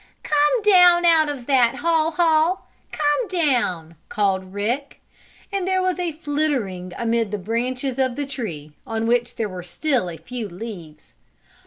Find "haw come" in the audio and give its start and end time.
2.09-3.27